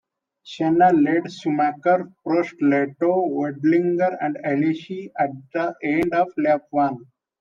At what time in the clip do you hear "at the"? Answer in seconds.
5.19-5.75